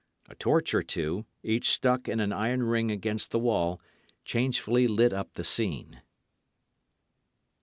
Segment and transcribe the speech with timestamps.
[0.27, 3.79] A torch or two, each stuck in an iron ring against the wall,
[4.25, 6.01] changefully lit up the scene.